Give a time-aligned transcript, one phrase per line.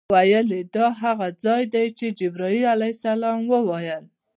[0.13, 4.03] ویل یې دا هغه ځای دی چې جبرائیل علیه السلام وویل.